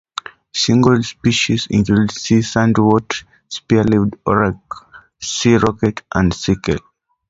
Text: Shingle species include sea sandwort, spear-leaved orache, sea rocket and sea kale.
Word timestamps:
Shingle 0.51 1.03
species 1.03 1.67
include 1.69 2.09
sea 2.09 2.39
sandwort, 2.41 3.23
spear-leaved 3.49 4.15
orache, 4.25 4.59
sea 5.19 5.57
rocket 5.57 6.01
and 6.11 6.33
sea 6.33 6.55
kale. 6.55 6.79